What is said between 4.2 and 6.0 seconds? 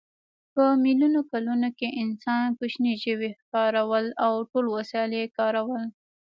او ټول وسایل یې کارول.